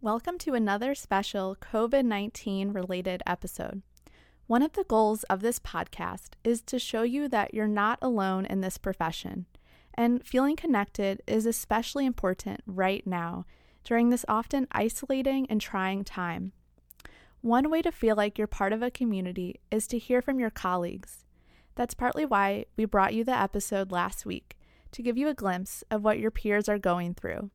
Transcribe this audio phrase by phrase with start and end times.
[0.00, 3.82] Welcome to another special COVID 19 related episode.
[4.46, 8.46] One of the goals of this podcast is to show you that you're not alone
[8.46, 9.46] in this profession,
[9.94, 13.44] and feeling connected is especially important right now
[13.82, 16.52] during this often isolating and trying time.
[17.40, 20.50] One way to feel like you're part of a community is to hear from your
[20.50, 21.24] colleagues.
[21.74, 24.56] That's partly why we brought you the episode last week
[24.92, 27.50] to give you a glimpse of what your peers are going through.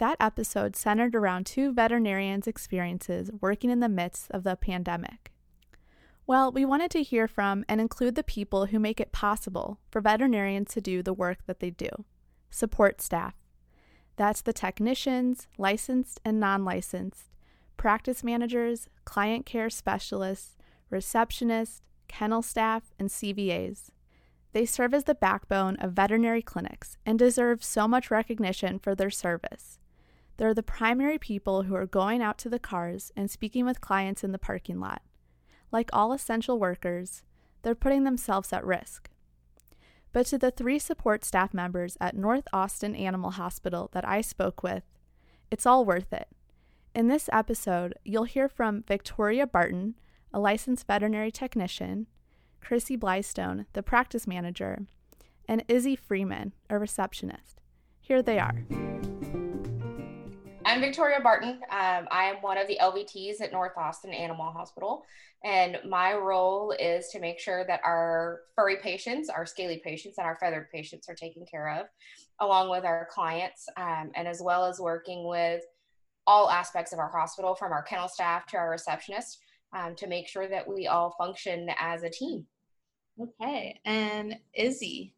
[0.00, 5.30] That episode centered around two veterinarians' experiences working in the midst of the pandemic.
[6.26, 10.00] Well, we wanted to hear from and include the people who make it possible for
[10.00, 11.90] veterinarians to do the work that they do
[12.48, 13.34] support staff.
[14.16, 17.28] That's the technicians, licensed and non licensed,
[17.76, 20.56] practice managers, client care specialists,
[20.90, 23.90] receptionists, kennel staff, and CVAs.
[24.52, 29.10] They serve as the backbone of veterinary clinics and deserve so much recognition for their
[29.10, 29.78] service.
[30.40, 34.24] They're the primary people who are going out to the cars and speaking with clients
[34.24, 35.02] in the parking lot.
[35.70, 37.22] Like all essential workers,
[37.60, 39.10] they're putting themselves at risk.
[40.14, 44.62] But to the three support staff members at North Austin Animal Hospital that I spoke
[44.62, 44.82] with,
[45.50, 46.28] it's all worth it.
[46.94, 49.94] In this episode, you'll hear from Victoria Barton,
[50.32, 52.06] a licensed veterinary technician,
[52.62, 54.86] Chrissy Blystone, the practice manager,
[55.46, 57.60] and Izzy Freeman, a receptionist.
[58.00, 58.64] Here they are.
[60.64, 61.60] I'm Victoria Barton.
[61.70, 65.04] Um, I am one of the LVTs at North Austin Animal Hospital,
[65.42, 70.26] and my role is to make sure that our furry patients, our scaly patients, and
[70.26, 71.86] our feathered patients are taken care of,
[72.40, 75.62] along with our clients, um, and as well as working with
[76.26, 79.38] all aspects of our hospital, from our kennel staff to our receptionist,
[79.72, 82.44] um, to make sure that we all function as a team.
[83.18, 85.14] Okay, and Izzy,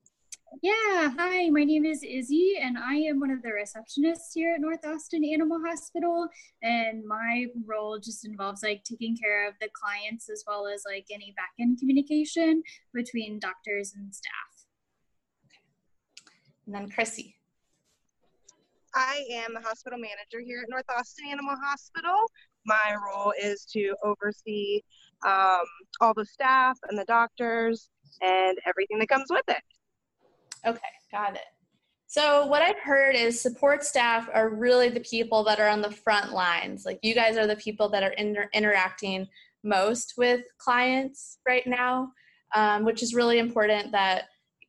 [0.60, 4.60] yeah, hi, my name is Izzy, and I am one of the receptionists here at
[4.60, 6.28] North Austin Animal Hospital.
[6.62, 11.06] And my role just involves like taking care of the clients as well as like
[11.10, 14.66] any back end communication between doctors and staff.
[16.66, 17.36] And then Chrissy.
[18.94, 22.30] I am the hospital manager here at North Austin Animal Hospital.
[22.66, 24.82] My role is to oversee
[25.26, 25.64] um,
[26.02, 27.88] all the staff and the doctors
[28.20, 29.62] and everything that comes with it.
[30.66, 30.80] Okay,
[31.10, 31.42] got it.
[32.06, 35.90] So what I've heard is support staff are really the people that are on the
[35.90, 36.84] front lines.
[36.84, 39.26] Like you guys are the people that are inter- interacting
[39.64, 42.12] most with clients right now,
[42.54, 43.92] um, which is really important.
[43.92, 44.24] That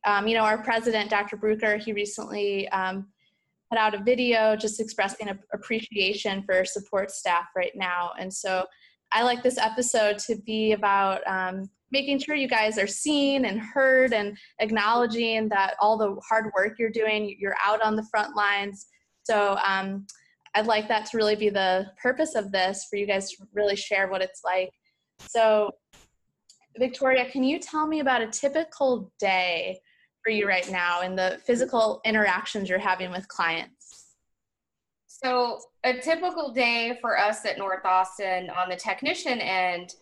[0.06, 1.36] um, you know, our president, Dr.
[1.36, 3.08] Bruker, he recently um,
[3.70, 8.64] put out a video just expressing a- appreciation for support staff right now, and so
[9.12, 13.60] I like this episode to be about um, making sure you guys are seen and
[13.60, 18.34] heard and acknowledging that all the hard work you're doing, you're out on the front
[18.34, 18.86] lines.
[19.22, 20.04] So um,
[20.56, 23.76] I'd like that to really be the purpose of this for you guys to really
[23.76, 24.70] share what it's like.
[25.20, 25.70] So,
[26.76, 29.78] Victoria, can you tell me about a typical day
[30.24, 34.16] for you right now and the physical interactions you're having with clients?
[35.06, 39.94] So, a typical day for us at North Austin on the technician end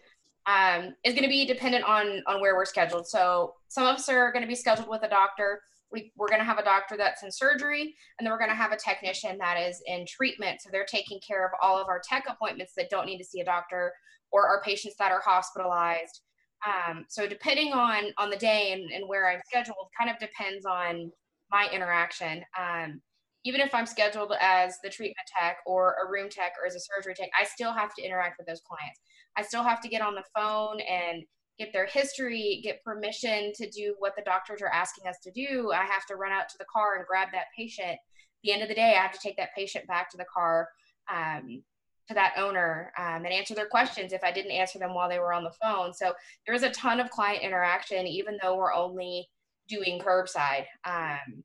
[0.47, 3.07] um, is going to be dependent on on where we're scheduled.
[3.07, 5.61] So some of us are going to be scheduled with a doctor.
[5.93, 8.57] We, we're going to have a doctor that's in surgery, and then we're going to
[8.57, 10.63] have a technician that is in treatment.
[10.63, 13.41] So they're taking care of all of our tech appointments that don't need to see
[13.41, 13.93] a doctor,
[14.31, 16.23] or our patients that are hospitalized.
[16.67, 20.65] Um, so depending on on the day and, and where I'm scheduled, kind of depends
[20.65, 21.13] on
[21.51, 22.43] my interaction.
[22.59, 23.03] Um,
[23.45, 26.81] even if I'm scheduled as the treatment tech or a room tech or as a
[26.81, 29.01] surgery tech, I still have to interact with those clients.
[29.37, 31.25] I still have to get on the phone and
[31.59, 35.73] get their history, get permission to do what the doctors are asking us to do.
[35.73, 37.91] I have to run out to the car and grab that patient.
[37.91, 37.99] At
[38.45, 40.69] the end of the day, I have to take that patient back to the car
[41.13, 41.63] um,
[42.09, 45.19] to that owner um, and answer their questions if I didn't answer them while they
[45.19, 45.93] were on the phone.
[45.93, 46.13] So
[46.47, 49.29] there's a ton of client interaction, even though we're only
[49.69, 50.65] doing curbside.
[50.85, 51.45] Um,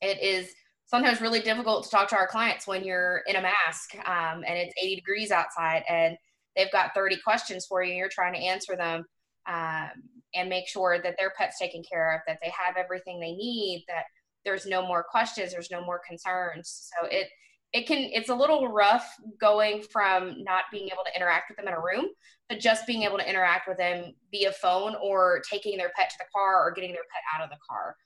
[0.00, 0.52] it is
[0.92, 4.58] sometimes really difficult to talk to our clients when you're in a mask um, and
[4.58, 6.18] it's 80 degrees outside and
[6.54, 9.04] they've got 30 questions for you and you're trying to answer them
[9.48, 9.90] um,
[10.34, 13.84] and make sure that their pet's taken care of that they have everything they need
[13.88, 14.04] that
[14.44, 16.90] there's no more questions there's no more concerns.
[16.92, 17.28] So it
[17.72, 19.08] it can it's a little rough
[19.40, 22.06] going from not being able to interact with them in a room
[22.50, 26.16] but just being able to interact with them via phone or taking their pet to
[26.18, 27.96] the car or getting their pet out of the car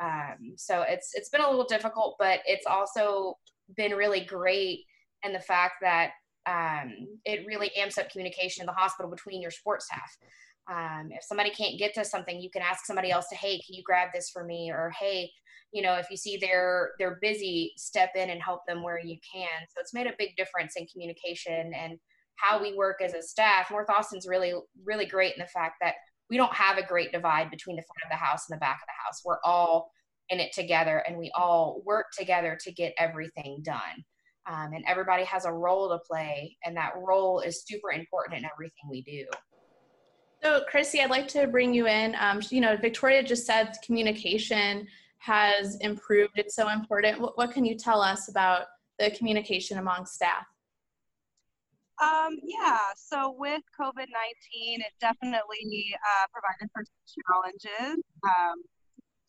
[0.00, 3.34] um, so it's it's been a little difficult but it's also
[3.76, 4.80] been really great
[5.24, 6.10] And the fact that
[6.46, 10.16] um, it really amps up communication in the hospital between your sports staff.
[10.70, 13.74] Um, if somebody can't get to something, you can ask somebody else to, hey, can
[13.74, 14.70] you grab this for me?
[14.70, 15.30] Or hey,
[15.72, 19.16] you know, if you see they're they're busy, step in and help them where you
[19.32, 19.48] can.
[19.68, 21.98] So it's made a big difference in communication and
[22.36, 23.70] how we work as a staff.
[23.70, 24.52] North Austin's really
[24.84, 25.94] really great in the fact that
[26.32, 28.76] we don't have a great divide between the front of the house and the back
[28.76, 29.20] of the house.
[29.22, 29.90] We're all
[30.30, 34.02] in it together and we all work together to get everything done.
[34.46, 38.44] Um, and everybody has a role to play, and that role is super important in
[38.44, 39.24] everything we do.
[40.42, 42.16] So, Chrissy, I'd like to bring you in.
[42.18, 44.88] Um, you know, Victoria just said communication
[45.18, 46.32] has improved.
[46.34, 47.20] It's so important.
[47.20, 48.62] What, what can you tell us about
[48.98, 50.46] the communication among staff?
[52.02, 56.84] Um, yeah, so with COVID 19, it definitely uh, provided for
[57.28, 58.56] challenges um,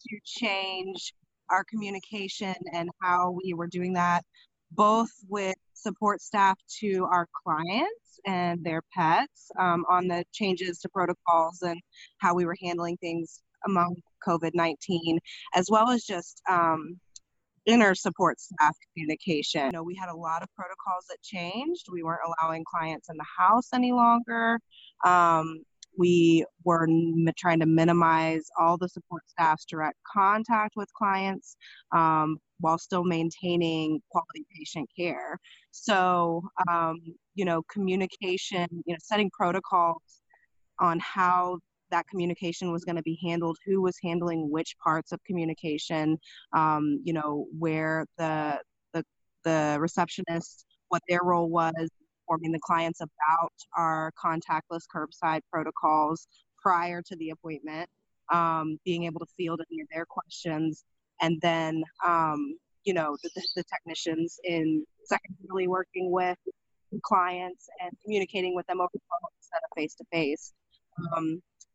[0.09, 1.13] to change
[1.51, 4.25] our communication and how we were doing that,
[4.71, 10.89] both with support staff to our clients and their pets um, on the changes to
[10.89, 11.79] protocols and
[12.17, 13.95] how we were handling things among
[14.27, 15.19] COVID 19,
[15.53, 16.99] as well as just um,
[17.65, 19.65] inner support staff communication.
[19.67, 21.87] You know, we had a lot of protocols that changed.
[21.91, 24.59] We weren't allowing clients in the house any longer.
[25.05, 25.63] Um,
[25.97, 31.55] we were m- trying to minimize all the support staff's direct contact with clients
[31.91, 35.37] um, while still maintaining quality patient care.
[35.71, 36.99] So, um,
[37.35, 40.21] you know, communication, you know, setting protocols
[40.79, 41.59] on how
[41.93, 46.17] that communication was going to be handled, who was handling which parts of communication,
[46.53, 48.59] um, you know, where the,
[48.93, 49.03] the,
[49.43, 51.73] the receptionist, what their role was,
[52.27, 56.27] informing the clients about our contactless curbside protocols
[56.59, 57.87] prior to the appointment,
[58.31, 60.83] um, being able to field any of their questions,
[61.21, 66.37] and then, um, you know, the, the technicians in secondarily working with
[67.03, 70.53] clients and communicating with them over the phone instead of face to face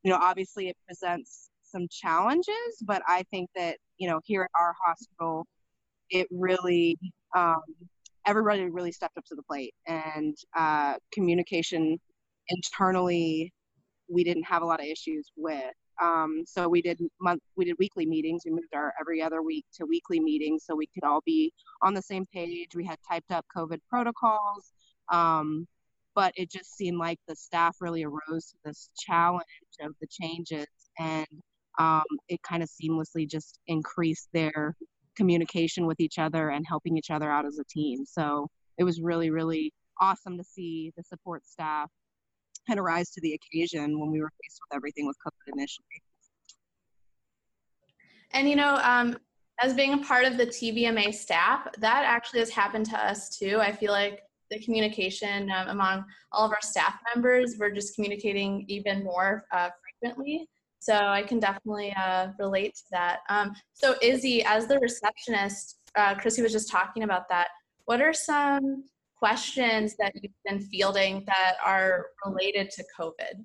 [0.08, 4.50] you know, obviously it presents some challenges, but I think that, you know, here at
[4.58, 5.46] our hospital,
[6.08, 6.96] it really,
[7.37, 7.60] um,
[8.26, 11.99] everybody really stepped up to the plate and uh, communication
[12.49, 13.52] internally,
[14.08, 15.75] we didn't have a lot of issues with.
[16.02, 18.44] Um, so we did month, we did weekly meetings.
[18.46, 21.52] We moved our every other week to weekly meetings so we could all be
[21.82, 22.75] on the same page.
[22.75, 24.72] We had typed up COVID protocols.
[25.12, 25.69] Um,
[26.19, 29.44] but it just seemed like the staff really arose to this challenge
[29.81, 30.67] of the changes
[30.99, 31.29] and
[31.79, 34.75] um, it kind of seamlessly just increased their
[35.17, 38.05] communication with each other and helping each other out as a team.
[38.05, 38.49] So
[38.79, 41.88] it was really really awesome to see the support staff
[42.67, 46.03] kind of rise to the occasion when we were faced with everything with covid initially.
[48.32, 49.17] And you know um,
[49.62, 53.61] as being a part of the tvma staff that actually has happened to us too.
[53.61, 57.56] I feel like the communication um, among all of our staff members.
[57.58, 60.48] We're just communicating even more uh, frequently.
[60.80, 63.20] So I can definitely uh, relate to that.
[63.28, 67.48] Um, so Izzy, as the receptionist, uh, Chrissy was just talking about that.
[67.86, 68.84] What are some
[69.18, 73.42] questions that you've been fielding that are related to COVID?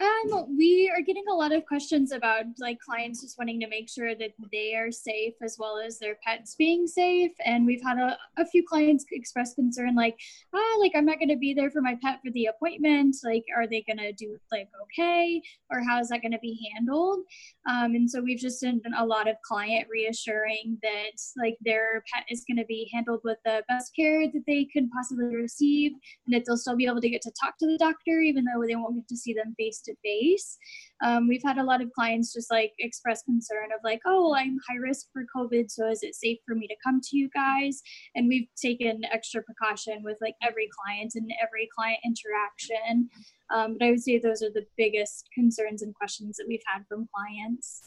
[0.00, 3.88] Um, we are getting a lot of questions about like clients just wanting to make
[3.88, 7.30] sure that they are safe as well as their pets being safe.
[7.44, 10.18] And we've had a, a few clients express concern like,
[10.52, 13.16] ah, like I'm not going to be there for my pet for the appointment.
[13.22, 15.40] Like, are they going to do like okay?
[15.70, 17.20] Or how is that going to be handled?
[17.68, 22.24] Um, and so we've just done a lot of client reassuring that like their pet
[22.28, 25.92] is going to be handled with the best care that they could possibly receive
[26.26, 28.64] and that they'll still be able to get to talk to the doctor even though
[28.66, 30.56] they won't get to see them face to face.
[31.02, 34.58] Um, we've had a lot of clients just like express concern of like, oh, I'm
[34.68, 37.82] high risk for COVID, so is it safe for me to come to you guys?
[38.14, 43.08] And we've taken extra precaution with like every client and every client interaction.
[43.54, 46.84] Um, but I would say those are the biggest concerns and questions that we've had
[46.88, 47.82] from clients.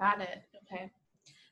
[0.00, 0.42] Got it.
[0.72, 0.90] Okay.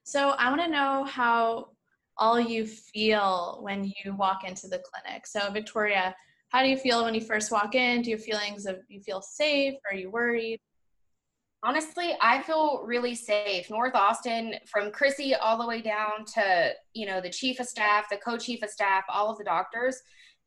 [0.05, 1.71] So I want to know how
[2.19, 5.27] all you feel when you walk into the clinic.
[5.27, 6.15] So Victoria,
[6.49, 8.03] how do you feel when you first walk in?
[8.03, 9.75] Do you feelings of you feel safe?
[9.91, 10.61] Are you worried?
[11.63, 13.69] Honestly, I feel really safe.
[13.71, 18.07] North Austin, from Chrissy all the way down to you know the chief of staff,
[18.11, 20.01] the co-chief of staff, all of the doctors,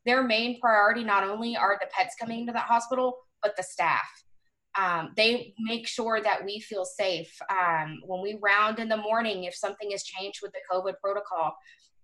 [0.06, 4.08] their main priority not only are the pets coming into that hospital, but the staff.
[4.78, 7.38] Um, they make sure that we feel safe.
[7.50, 11.56] Um, when we round in the morning, if something has changed with the COVID protocol,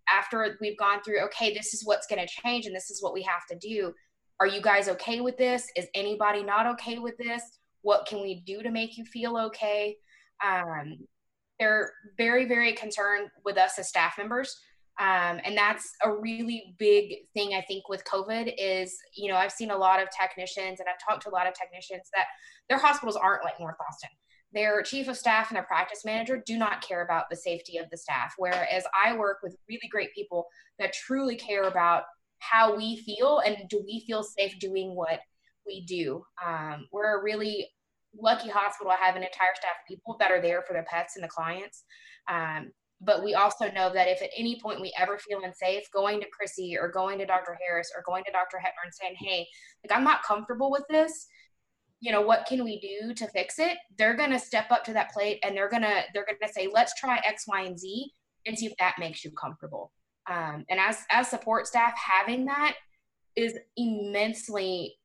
[0.09, 3.13] after we've gone through, okay, this is what's going to change and this is what
[3.13, 3.93] we have to do.
[4.39, 5.67] Are you guys okay with this?
[5.75, 7.41] Is anybody not okay with this?
[7.81, 9.97] What can we do to make you feel okay?
[10.45, 10.97] Um,
[11.59, 14.59] they're very, very concerned with us as staff members.
[14.97, 19.51] Um, and that's a really big thing I think with COVID is, you know, I've
[19.51, 22.27] seen a lot of technicians and I've talked to a lot of technicians that
[22.69, 24.09] their hospitals aren't like North Austin.
[24.55, 27.89] Their chief of staff and their practice manager do not care about the safety of
[27.91, 28.33] the staff.
[28.37, 30.47] Whereas I work with really great people
[30.79, 32.03] that truly care about
[32.39, 35.19] how we feel and do we feel safe doing what
[35.65, 36.23] we do.
[36.45, 37.67] Um, we're a really
[38.19, 38.91] lucky hospital.
[38.91, 41.29] I have an entire staff of people that are there for the pets and the
[41.29, 41.83] clients.
[42.29, 42.71] Um,
[43.01, 46.27] but we also know that if at any point we ever feel unsafe, going to
[46.31, 47.57] Chrissy or going to Dr.
[47.65, 48.57] Harris or going to Dr.
[48.57, 49.45] Hepburn and saying, hey,
[49.83, 51.27] like I'm not comfortable with this,
[52.05, 53.77] you know, what can we do to fix it?
[53.97, 57.19] They're gonna step up to that plate and they're gonna they're gonna say, let's try
[57.25, 58.11] X, Y, and Z
[58.45, 59.91] and see if that makes you comfortable.
[60.29, 62.75] Um, and as as support staff, having that
[63.35, 64.97] is immensely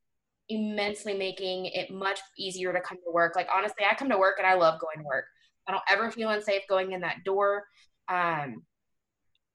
[0.50, 3.34] immensely making it much easier to come to work.
[3.34, 5.24] Like honestly, I come to work and I love going to work.
[5.66, 7.64] I don't ever feel unsafe going in that door.
[8.08, 8.62] Um,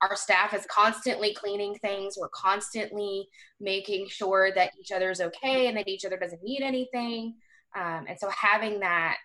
[0.02, 2.18] our staff is constantly cleaning things.
[2.20, 3.28] We're constantly
[3.60, 7.36] making sure that each other is okay and that each other doesn't need anything.
[7.76, 9.18] Um, and so having that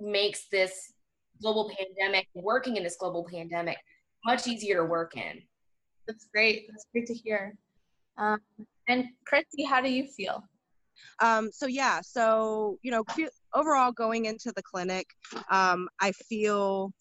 [0.00, 0.92] makes this
[1.40, 3.78] global pandemic, working in this global pandemic,
[4.24, 5.42] much easier to work in.
[6.06, 6.66] That's great.
[6.68, 7.56] That's great to hear.
[8.16, 8.40] Um,
[8.88, 10.42] and Christy, how do you feel?
[11.20, 13.04] Um, so yeah, so you know,
[13.54, 15.06] overall going into the clinic,
[15.50, 16.92] um, I feel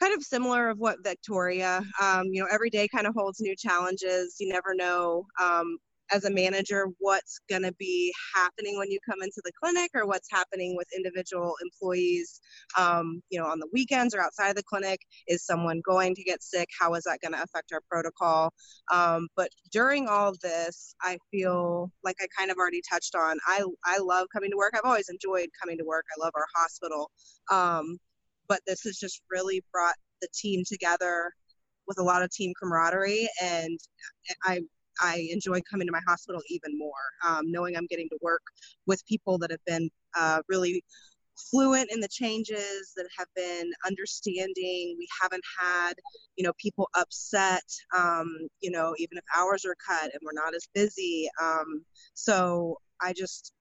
[0.00, 1.82] kind of similar of what Victoria.
[2.00, 4.36] Um, you know, every day kind of holds new challenges.
[4.38, 5.78] You never know um,
[6.12, 10.06] as a manager what's going to be happening when you come into the clinic or
[10.06, 12.40] what's happening with individual employees
[12.78, 15.00] um, you know on the weekends or outside of the clinic.
[15.28, 16.68] Is someone going to get sick?
[16.78, 18.52] How is that going to affect our protocol?
[18.92, 23.62] Um, but during all this i feel like i kind of already touched on i
[23.84, 24.72] i love coming to work.
[24.74, 26.04] I've always enjoyed coming to work.
[26.16, 27.10] I love our hospital.
[27.50, 27.98] Um,
[28.48, 31.32] but this has just really brought the team together
[31.86, 33.78] with a lot of team camaraderie and
[34.44, 34.60] I
[35.02, 38.40] I enjoy coming to my hospital even more, um, knowing I'm getting to work
[38.86, 40.82] with people that have been uh, really
[41.50, 44.96] fluent in the changes that have been understanding.
[44.98, 45.94] We haven't had
[46.36, 47.64] you know people upset
[47.96, 51.84] um, you know even if hours are cut and we're not as busy um,
[52.14, 53.52] so i just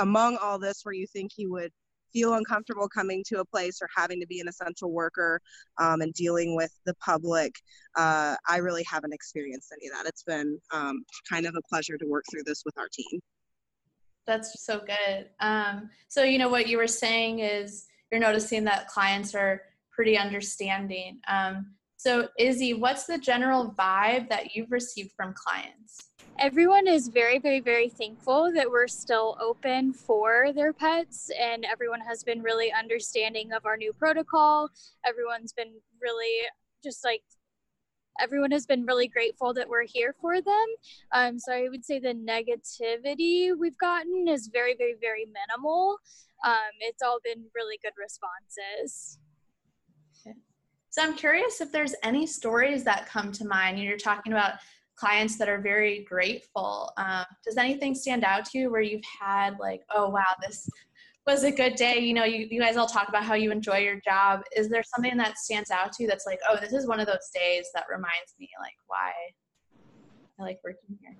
[0.00, 1.72] among all this where you think you would
[2.12, 5.40] feel uncomfortable coming to a place or having to be an essential worker
[5.78, 7.54] um, and dealing with the public,
[7.96, 10.08] uh, I really haven't experienced any of that.
[10.08, 13.20] It's been um, kind of a pleasure to work through this with our team.
[14.26, 15.30] That's so good.
[15.40, 20.16] Um, so, you know, what you were saying is you're noticing that clients are pretty
[20.16, 21.18] understanding.
[21.28, 26.12] Um, so, Izzy, what's the general vibe that you've received from clients?
[26.38, 32.00] everyone is very, very, very thankful that we're still open for their pets, and everyone
[32.00, 34.68] has been really understanding of our new protocol.
[35.06, 36.48] Everyone's been really
[36.82, 37.22] just like
[38.20, 40.66] everyone has been really grateful that we're here for them.
[41.12, 45.96] Um, so I would say the negativity we've gotten is very, very, very minimal.
[46.44, 49.18] Um, it's all been really good responses.
[50.92, 53.78] So I'm curious if there's any stories that come to mind.
[53.78, 54.56] You're talking about
[54.94, 56.92] clients that are very grateful.
[56.98, 60.68] Um, does anything stand out to you where you've had like, oh wow, this
[61.26, 61.98] was a good day?
[61.98, 64.42] You know, you, you guys all talk about how you enjoy your job.
[64.54, 67.06] Is there something that stands out to you that's like, oh, this is one of
[67.06, 69.12] those days that reminds me like why
[70.38, 71.16] I like working here?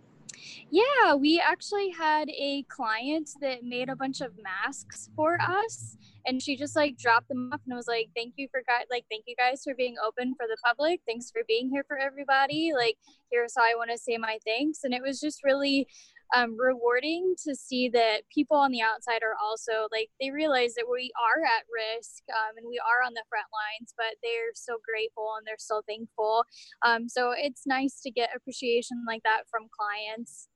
[0.74, 6.40] Yeah, we actually had a client that made a bunch of masks for us and
[6.40, 9.24] she just like dropped them off and was like thank you for guys like thank
[9.26, 11.02] you guys for being open for the public.
[11.06, 12.72] Thanks for being here for everybody.
[12.74, 12.96] Like
[13.30, 14.80] here's how i want to say my thanks.
[14.84, 15.86] And it was just really
[16.34, 20.86] um, rewarding to see that people on the outside are also like they realize that
[20.90, 24.78] we are at risk um, and we are on the front lines but they're so
[24.88, 26.44] grateful and they're so thankful.
[26.80, 30.48] Um, so it's nice to get appreciation like that from clients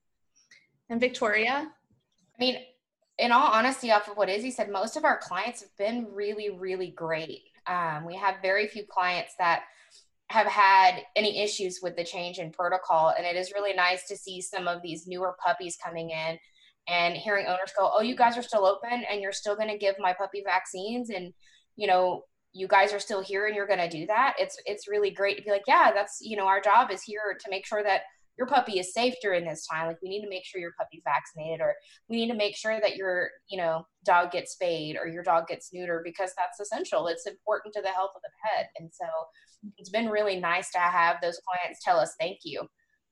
[0.91, 2.59] and victoria i mean
[3.19, 6.51] in all honesty, off of what Izzy said, most of our clients have been really,
[6.51, 7.43] really great.
[7.67, 9.63] Um, we have very few clients that
[10.29, 13.15] have had any issues with the change in protocol.
[13.17, 16.39] And it is really nice to see some of these newer puppies coming in
[16.89, 19.79] and hearing owners go, Oh, you guys are still open and you're still going to
[19.79, 21.11] give my puppy vaccines.
[21.11, 21.33] And,
[21.77, 24.35] you know, you guys are still here and you're going to do that.
[24.39, 27.37] It's, it's really great to be like, yeah, that's, you know, our job is here
[27.39, 28.03] to make sure that
[28.39, 29.87] your puppy is safe during this time.
[29.87, 31.75] Like we need to make sure your puppy's vaccinated or
[32.09, 35.47] we need to make sure that your, you know, dog gets spayed or your dog
[35.49, 37.09] gets neutered because that's essential.
[37.09, 38.69] It's important to the health of the pet.
[38.79, 39.07] And so
[39.79, 42.61] it's been really nice to have those clients tell us thank you.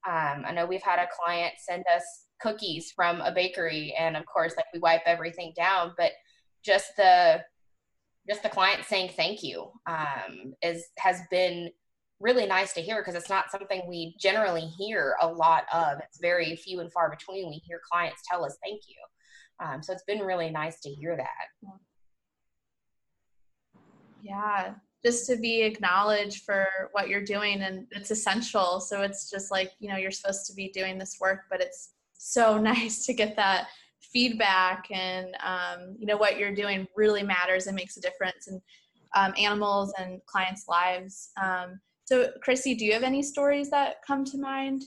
[0.07, 2.05] Um, I know we've had a client send us
[2.41, 6.13] cookies from a bakery and of course like we wipe everything down, but
[6.65, 7.43] just the
[8.29, 11.71] just the client saying thank you um, is has been
[12.25, 15.99] really nice to hear because it's not something we generally hear a lot of.
[15.99, 17.51] It's very few and far between.
[17.51, 18.97] We hear clients tell us thank you.
[19.65, 21.79] Um, so it's been really nice to hear that.
[24.23, 24.73] Yeah,
[25.05, 28.81] just to be acknowledged for what you're doing and it's essential.
[28.81, 31.93] So it's just like, you know, you're supposed to be doing this work, but it's
[32.15, 33.69] so nice to get that
[34.01, 38.61] feedback and um, you know what you're doing really matters and makes a difference in
[39.17, 44.25] um, animals and clients lives um, so chrissy do you have any stories that come
[44.25, 44.83] to mind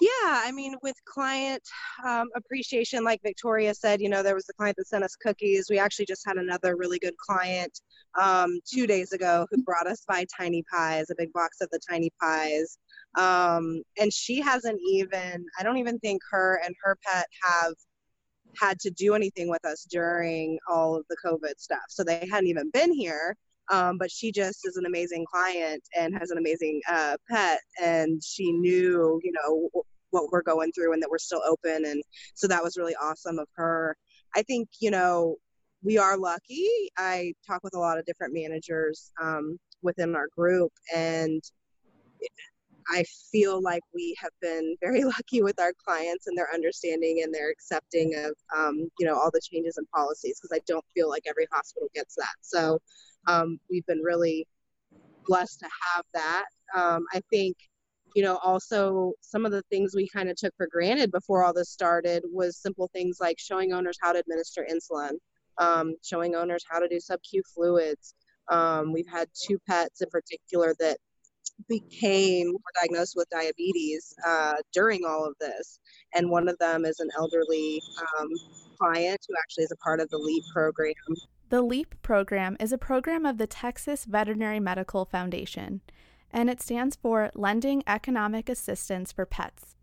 [0.00, 1.62] yeah i mean with client
[2.06, 5.66] um, appreciation like victoria said you know there was the client that sent us cookies
[5.70, 7.80] we actually just had another really good client
[8.20, 11.80] um, two days ago who brought us by tiny pies a big box of the
[11.88, 12.78] tiny pies
[13.16, 17.74] um, and she hasn't even i don't even think her and her pet have
[18.60, 21.84] had to do anything with us during all of the COVID stuff.
[21.88, 23.36] So they hadn't even been here.
[23.70, 27.60] Um, but she just is an amazing client and has an amazing uh, pet.
[27.82, 31.84] And she knew, you know, what we're going through and that we're still open.
[31.86, 32.02] And
[32.34, 33.96] so that was really awesome of her.
[34.36, 35.36] I think, you know,
[35.82, 36.68] we are lucky.
[36.96, 41.42] I talk with a lot of different managers um, within our group, and
[42.88, 47.34] I feel like we have been very lucky with our clients and their understanding and
[47.34, 51.08] their accepting of, um, you know, all the changes and policies because I don't feel
[51.08, 52.34] like every hospital gets that.
[52.40, 52.80] So
[53.26, 54.46] um, we've been really
[55.26, 56.44] blessed to have that.
[56.74, 57.56] Um, I think,
[58.14, 61.52] you know, also some of the things we kind of took for granted before all
[61.52, 65.12] this started was simple things like showing owners how to administer insulin,
[65.58, 68.14] um, showing owners how to do sub-Q fluids.
[68.50, 70.98] Um, we've had two pets in particular that
[71.68, 75.78] became diagnosed with diabetes uh, during all of this.
[76.14, 77.80] And one of them is an elderly
[78.18, 78.28] um,
[78.78, 80.94] client who actually is a part of the LEAP program.
[81.50, 85.82] The LEAP program is a program of the Texas Veterinary Medical Foundation,
[86.30, 89.76] and it stands for Lending Economic Assistance for Pets.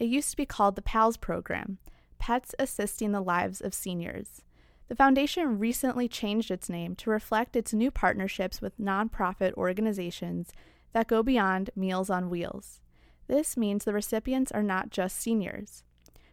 [0.00, 1.78] It used to be called the PALS program,
[2.18, 4.42] Pets Assisting the Lives of Seniors.
[4.88, 10.52] The foundation recently changed its name to reflect its new partnerships with nonprofit organizations
[10.92, 12.80] that go beyond Meals on Wheels.
[13.28, 15.84] This means the recipients are not just seniors.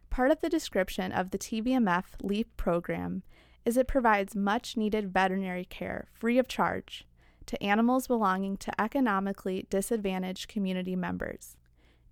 [0.10, 3.24] Part of the description of the TVMF LEAP program
[3.66, 7.06] is it provides much needed veterinary care free of charge
[7.46, 11.58] to animals belonging to economically disadvantaged community members.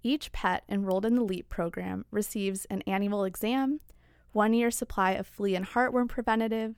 [0.01, 3.79] Each pet enrolled in the LEAP program receives an annual exam,
[4.31, 6.75] one year supply of flea and heartworm preventative,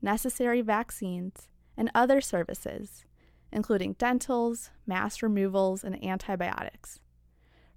[0.00, 3.04] necessary vaccines, and other services
[3.52, 6.98] including dentals, mass removals, and antibiotics.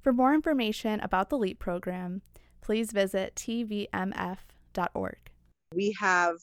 [0.01, 2.21] For more information about the LEAP program,
[2.61, 5.17] please visit tvmf.org.
[5.75, 6.35] We have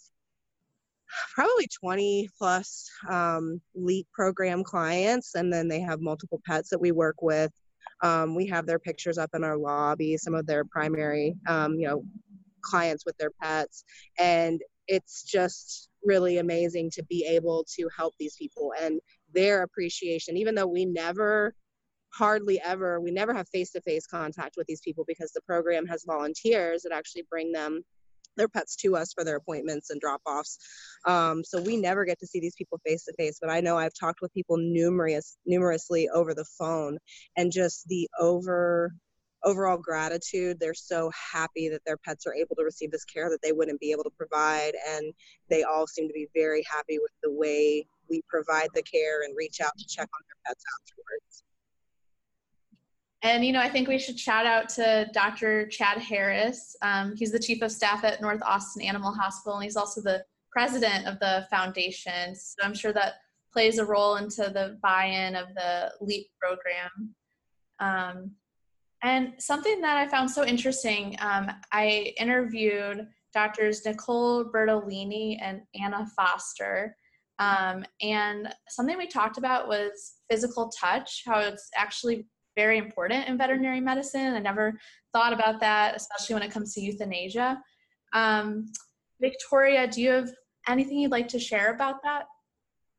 [1.35, 6.92] probably 20 plus um, LEAP program clients, and then they have multiple pets that we
[6.92, 7.53] work with.
[8.03, 11.87] Um, we have their pictures up in our lobby, some of their primary, um, you
[11.87, 12.05] know,
[12.62, 13.85] clients with their pets,
[14.18, 19.01] and it's just really amazing to be able to help these people and
[19.33, 21.55] their appreciation, even though we never
[22.12, 26.83] hardly ever we never have face-to-face contact with these people because the program has volunteers
[26.83, 27.83] that actually bring them
[28.37, 30.59] their pets to us for their appointments and drop-offs
[31.07, 33.77] um, so we never get to see these people face to face but i know
[33.77, 36.99] i've talked with people numerous numerously over the phone
[37.37, 38.92] and just the over
[39.45, 43.40] overall gratitude they're so happy that their pets are able to receive this care that
[43.42, 45.12] they wouldn't be able to provide and
[45.51, 49.35] they all seem to be very happy with the way we provide the care and
[49.37, 51.42] reach out to check on their pets afterwards.
[53.23, 55.67] And, you know, I think we should shout out to Dr.
[55.69, 56.75] Chad Harris.
[56.83, 60.25] Um, he's the chief of staff at North Austin Animal Hospital, and he's also the
[60.51, 62.35] president of the foundation.
[62.35, 63.15] So I'm sure that
[63.53, 67.15] plays a role into the buy in of the LEAP program.
[67.79, 68.33] Um,
[69.05, 76.07] and something that I found so interesting, um, I interviewed doctors Nicole Bertolini and Anna
[76.17, 76.97] Foster.
[77.39, 83.38] Um, and something we talked about was physical touch, how it's actually very important in
[83.38, 84.35] veterinary medicine.
[84.35, 84.79] I never
[85.12, 87.61] thought about that, especially when it comes to euthanasia.
[88.12, 88.73] Um,
[89.21, 90.31] Victoria, do you have
[90.69, 92.25] anything you'd like to share about that?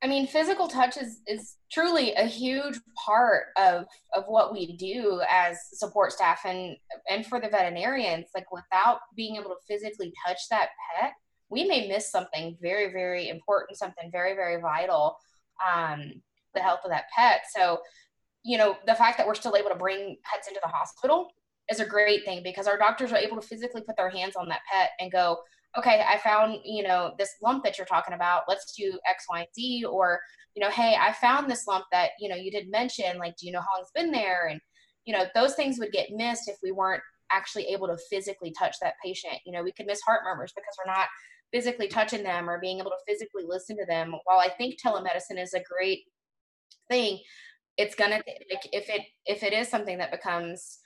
[0.02, 5.22] I mean, physical touch is, is truly a huge part of, of what we do
[5.30, 6.76] as support staff and,
[7.08, 8.26] and for the veterinarians.
[8.34, 11.12] Like, without being able to physically touch that pet,
[11.48, 15.16] we may miss something very, very important, something very, very vital,
[15.74, 16.20] um,
[16.52, 17.42] the health of that pet.
[17.56, 17.78] So,
[18.44, 21.28] you know, the fact that we're still able to bring pets into the hospital
[21.70, 24.48] is a great thing because our doctors are able to physically put their hands on
[24.48, 25.38] that pet and go,
[25.78, 28.42] okay, I found, you know, this lump that you're talking about.
[28.48, 29.84] Let's do X, Y, and Z.
[29.90, 30.20] Or,
[30.54, 33.18] you know, hey, I found this lump that, you know, you did mention.
[33.18, 34.46] Like, do you know how long it's been there?
[34.46, 34.60] And,
[35.04, 37.02] you know, those things would get missed if we weren't
[37.32, 39.34] actually able to physically touch that patient.
[39.44, 41.08] You know, we could miss heart murmurs because we're not
[41.52, 44.14] physically touching them or being able to physically listen to them.
[44.24, 46.00] While I think telemedicine is a great
[46.90, 47.18] thing,
[47.76, 50.78] it's gonna like if it if it is something that becomes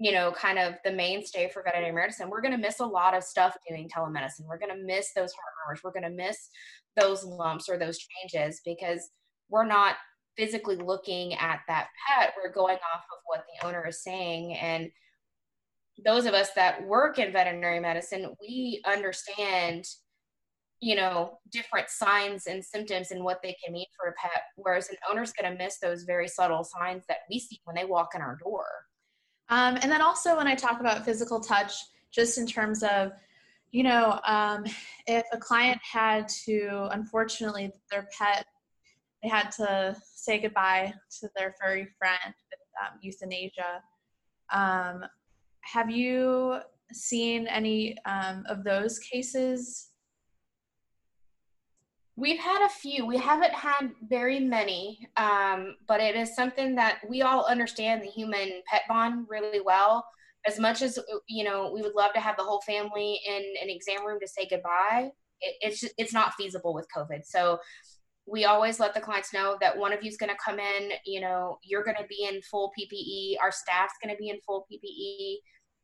[0.00, 3.16] you know, kind of the mainstay for veterinary medicine, we're going to miss a lot
[3.16, 4.46] of stuff doing telemedicine.
[4.46, 5.80] We're going to miss those heart murmurs.
[5.82, 6.50] We're going to miss
[6.96, 9.10] those lumps or those changes because
[9.48, 9.96] we're not
[10.36, 12.32] physically looking at that pet.
[12.36, 14.54] We're going off of what the owner is saying.
[14.54, 14.90] And
[16.04, 19.84] those of us that work in veterinary medicine, we understand,
[20.80, 24.42] you know, different signs and symptoms and what they can mean for a pet.
[24.56, 27.84] Whereas an owner's going to miss those very subtle signs that we see when they
[27.84, 28.66] walk in our door.
[29.48, 31.72] Um, and then also when I talk about physical touch,
[32.12, 33.12] just in terms of,
[33.70, 34.64] you know, um,
[35.06, 38.46] if a client had to, unfortunately, their pet,
[39.22, 43.82] they had to say goodbye to their furry friend with um, euthanasia.
[44.52, 45.04] Um,
[45.62, 46.60] have you
[46.92, 49.88] seen any um, of those cases
[52.18, 53.06] We've had a few.
[53.06, 58.08] We haven't had very many, um, but it is something that we all understand the
[58.08, 60.04] human pet bond really well.
[60.44, 63.70] As much as you know, we would love to have the whole family in an
[63.70, 65.12] exam room to say goodbye.
[65.40, 67.20] It, it's just, it's not feasible with COVID.
[67.24, 67.60] So
[68.26, 70.90] we always let the clients know that one of you is going to come in.
[71.06, 73.40] You know, you're going to be in full PPE.
[73.40, 75.36] Our staff's going to be in full PPE,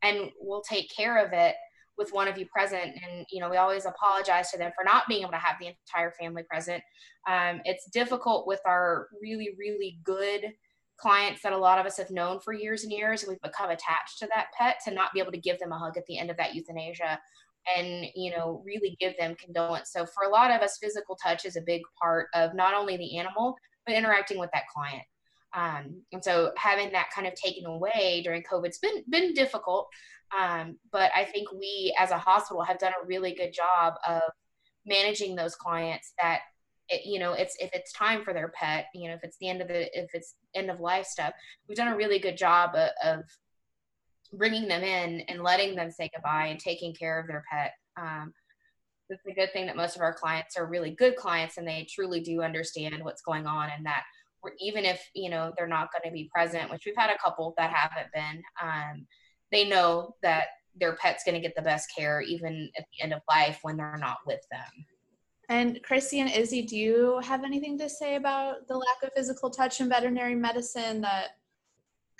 [0.02, 1.54] and we'll take care of it
[1.98, 5.04] with one of you present and you know we always apologize to them for not
[5.08, 6.82] being able to have the entire family present
[7.28, 10.52] um, it's difficult with our really really good
[10.96, 13.70] clients that a lot of us have known for years and years and we've become
[13.70, 16.18] attached to that pet to not be able to give them a hug at the
[16.18, 17.18] end of that euthanasia
[17.76, 21.44] and you know really give them condolence so for a lot of us physical touch
[21.44, 25.02] is a big part of not only the animal but interacting with that client
[25.54, 29.88] um, and so having that kind of taken away during COVID's been been difficult.
[30.38, 34.22] Um, but I think we as a hospital have done a really good job of
[34.86, 36.40] managing those clients that
[36.90, 39.48] it, you know it's if it's time for their pet you know if it's the
[39.48, 41.32] end of the if it's end of life stuff
[41.66, 43.24] we've done a really good job of, of
[44.38, 47.72] bringing them in and letting them say goodbye and taking care of their pet.
[47.96, 48.32] Um,
[49.08, 51.86] it's a good thing that most of our clients are really good clients and they
[51.90, 54.02] truly do understand what's going on and that
[54.58, 57.54] even if you know they're not going to be present which we've had a couple
[57.56, 59.06] that haven't been um,
[59.54, 63.12] they know that their pet's going to get the best care even at the end
[63.12, 64.86] of life when they're not with them.
[65.48, 69.50] And chrissy and izzy do you have anything to say about the lack of physical
[69.50, 71.28] touch in veterinary medicine that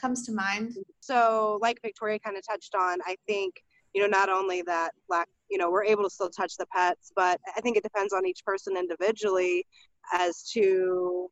[0.01, 0.77] comes to mind?
[1.01, 3.55] So like victoria kind of touched on i think
[3.95, 7.13] you know not only that lack you know we're able to still touch the pets
[7.17, 9.67] but i think it depends on each person individually
[10.13, 11.31] as to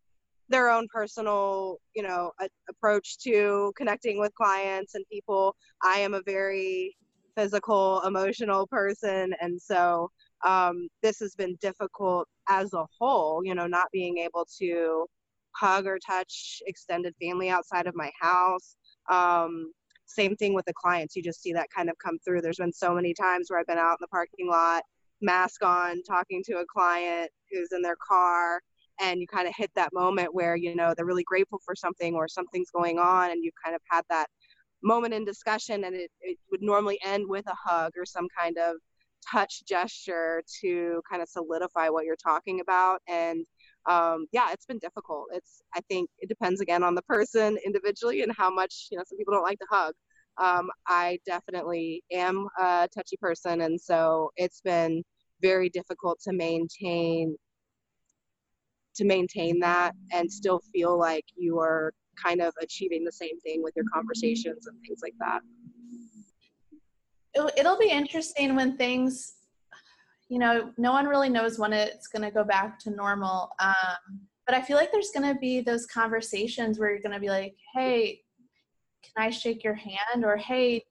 [0.52, 5.56] their own personal you know a, approach to connecting with clients and people.
[5.82, 6.96] I am a very
[7.36, 10.10] physical emotional person and so
[10.46, 15.06] um, this has been difficult as a whole you know not being able to
[15.56, 18.76] hug or touch extended family outside of my house.
[19.10, 19.72] Um,
[20.06, 21.16] same thing with the clients.
[21.16, 22.42] You just see that kind of come through.
[22.42, 24.82] There's been so many times where i've been out in the parking lot
[25.22, 28.60] mask on talking to a client who's in their car
[29.02, 32.14] and you kind of hit that moment where you know they're really grateful for something
[32.14, 34.26] or something's going on and you've kind of had that
[34.82, 38.56] moment in discussion and it, it would normally end with a hug or some kind
[38.58, 38.76] of
[39.30, 43.44] touch gesture to kind of solidify what you're talking about and
[43.88, 45.26] um, yeah it's been difficult.
[45.32, 49.04] It's i think it depends again on the person individually and how much you know
[49.06, 49.94] some people don't like to hug.
[50.38, 55.02] Um, i definitely am a touchy person and so it's been
[55.42, 57.36] very difficult to maintain
[58.94, 63.62] to maintain that and still feel like you are kind of achieving the same thing
[63.62, 65.40] with your conversations and things like that.
[67.56, 69.34] It'll, be interesting when things,
[70.28, 73.50] you know, no one really knows when it's going to go back to normal.
[73.58, 77.20] Um, but I feel like there's going to be those conversations where you're going to
[77.20, 78.20] be like, hey,
[79.02, 80.24] can I shake your hand?
[80.24, 80.84] Or hey,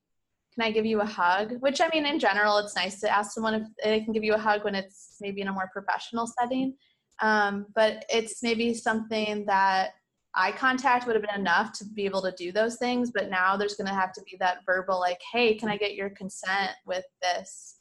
[0.55, 1.53] can I give you a hug?
[1.59, 4.33] Which I mean, in general, it's nice to ask someone if they can give you
[4.33, 6.75] a hug when it's maybe in a more professional setting.
[7.21, 9.91] Um, but it's maybe something that
[10.33, 13.11] eye contact would have been enough to be able to do those things.
[13.11, 15.93] But now there's going to have to be that verbal, like, hey, can I get
[15.93, 17.77] your consent with this?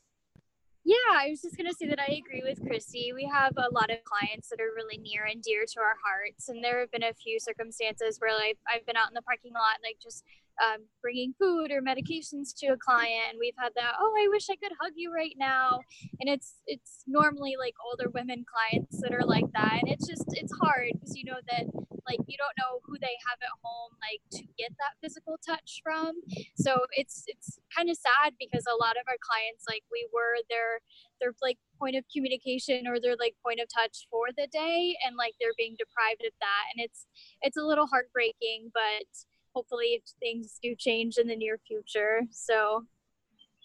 [0.82, 3.12] Yeah, I was just going to say that I agree with Christy.
[3.14, 6.48] We have a lot of clients that are really near and dear to our hearts.
[6.48, 9.52] And there have been a few circumstances where like, I've been out in the parking
[9.52, 10.24] lot, like just
[10.64, 14.46] um, bringing food or medications to a client and we've had that oh i wish
[14.50, 15.80] i could hug you right now.
[16.20, 20.24] And it's it's normally like older women clients that are like that and it's just
[20.32, 21.64] it's hard because you know that
[22.08, 25.80] like you don't know who they have at home like to get that physical touch
[25.82, 26.20] from.
[26.56, 30.36] So it's it's kind of sad because a lot of our clients like we were
[30.48, 30.80] their
[31.20, 35.16] their like point of communication or their like point of touch for the day and
[35.16, 37.06] like they're being deprived of that and it's
[37.42, 39.08] it's a little heartbreaking but
[39.54, 42.84] hopefully things do change in the near future so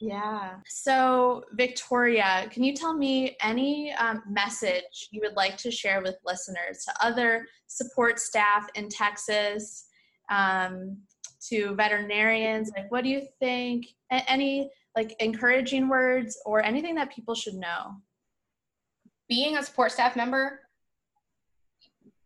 [0.01, 0.55] yeah.
[0.67, 6.15] So, Victoria, can you tell me any um, message you would like to share with
[6.25, 9.85] listeners to other support staff in Texas,
[10.29, 10.97] um,
[11.49, 12.71] to veterinarians?
[12.75, 13.85] Like, what do you think?
[14.11, 17.95] A- any like encouraging words or anything that people should know?
[19.29, 20.59] Being a support staff member,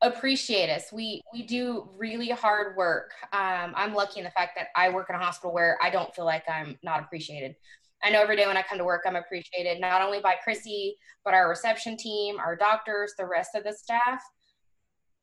[0.02, 0.92] appreciate us.
[0.92, 3.12] We we do really hard work.
[3.34, 6.14] Um, I'm lucky in the fact that I work in a hospital where I don't
[6.16, 7.56] feel like I'm not appreciated.
[8.04, 10.96] I know every day when I come to work, I'm appreciated not only by Chrissy,
[11.26, 14.24] but our reception team, our doctors, the rest of the staff.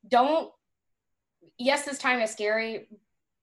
[0.07, 0.51] Don't.
[1.57, 2.87] Yes, this time is scary,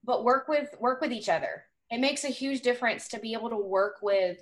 [0.05, 1.65] but work with work with each other.
[1.91, 4.39] It makes a huge difference to be able to work with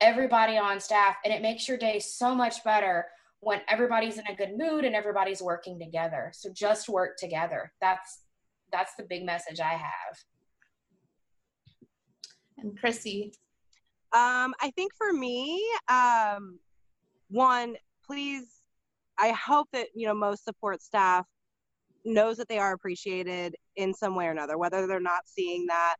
[0.00, 3.06] everybody on staff, and it makes your day so much better
[3.40, 6.32] when everybody's in a good mood and everybody's working together.
[6.34, 7.72] So just work together.
[7.80, 8.22] That's
[8.72, 10.18] that's the big message I have.
[12.58, 13.32] And Chrissy.
[14.12, 16.58] Um, I think for me, um,
[17.30, 18.46] one, please,
[19.18, 21.26] I hope that you know most support staff
[22.04, 25.96] knows that they are appreciated in some way or another, whether they're not seeing that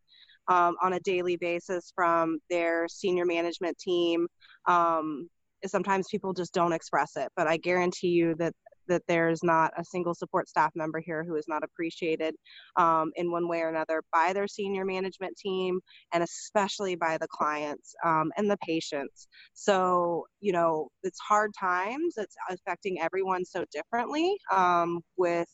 [0.48, 4.26] um, on a daily basis from their senior management team.
[4.66, 5.28] Um,
[5.66, 8.54] sometimes people just don't express it, but I guarantee you that
[8.88, 12.34] that there's not a single support staff member here who is not appreciated
[12.76, 15.78] um, in one way or another by their senior management team
[16.12, 19.28] and especially by the clients um, and the patients.
[19.54, 25.48] So, you know, it's hard times, it's affecting everyone so differently um, with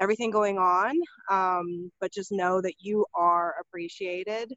[0.00, 0.96] everything going on,
[1.30, 4.52] um, but just know that you are appreciated.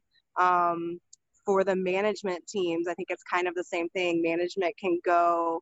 [1.46, 4.22] For the management teams, I think it's kind of the same thing.
[4.22, 5.60] Management can go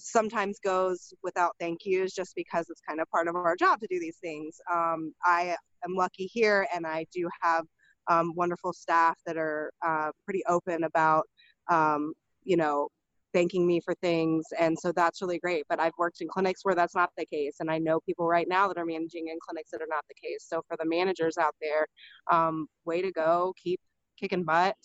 [0.00, 3.86] sometimes goes without thank yous just because it's kind of part of our job to
[3.88, 4.60] do these things.
[4.70, 7.64] Um, I am lucky here, and I do have
[8.08, 11.28] um, wonderful staff that are uh, pretty open about,
[11.70, 12.88] um, you know,
[13.32, 15.64] thanking me for things, and so that's really great.
[15.68, 18.48] But I've worked in clinics where that's not the case, and I know people right
[18.48, 20.46] now that are managing in clinics that are not the case.
[20.48, 21.86] So for the managers out there,
[22.32, 23.80] um, way to go, keep
[24.18, 24.76] kicking butt.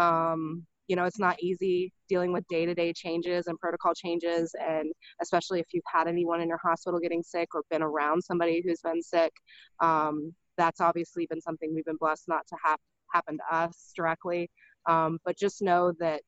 [0.00, 4.52] Um, you know, it's not easy dealing with day to day changes and protocol changes.
[4.60, 4.90] And
[5.22, 8.80] especially if you've had anyone in your hospital getting sick or been around somebody who's
[8.80, 9.32] been sick,
[9.80, 12.78] um, that's obviously been something we've been blessed not to have
[13.12, 14.50] happen to us directly.
[14.86, 16.22] Um, but just know that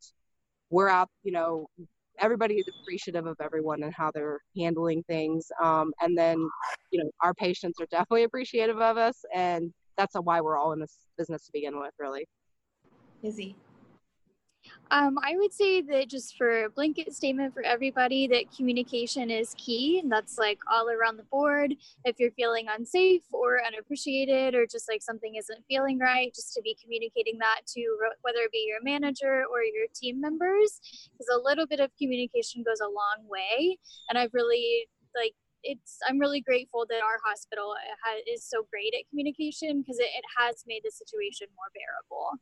[0.70, 1.66] we're out, you know,
[2.18, 5.50] everybody is appreciative of everyone and how they're handling things.
[5.60, 6.36] Um, and then,
[6.90, 9.24] you know, our patients are definitely appreciative of us.
[9.34, 12.26] And that's why we're all in this business to begin with, really.
[13.22, 13.56] Izzy.
[14.92, 19.54] Um, I would say that just for a blanket statement for everybody, that communication is
[19.56, 21.74] key, and that's like all around the board.
[22.04, 26.60] If you're feeling unsafe or unappreciated, or just like something isn't feeling right, just to
[26.60, 27.80] be communicating that to
[28.20, 30.78] whether it be your manager or your team members,
[31.12, 33.78] because a little bit of communication goes a long way.
[34.10, 35.32] And I've really like
[35.64, 37.72] it's i'm really grateful that our hospital
[38.26, 42.34] is so great at communication because it, it has made the situation more bearable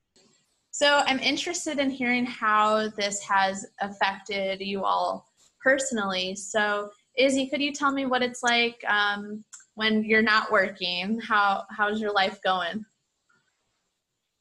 [0.80, 5.26] so I'm interested in hearing how this has affected you all
[5.62, 6.34] personally.
[6.34, 6.88] So
[7.18, 11.20] Izzy, could you tell me what it's like um, when you're not working?
[11.20, 12.82] How how's your life going?